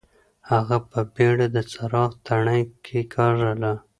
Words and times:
هغه 0.51 0.77
په 0.89 0.99
بېړه 1.13 1.45
د 1.55 1.57
څراغ 1.71 2.11
تڼۍ 2.25 2.61
کېکاږله. 2.85 3.73